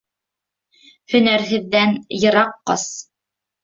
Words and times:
Һөнәрһеҙҙән 1.15 1.97
йыраҡ 2.23 2.61
ҡас. 2.73 2.93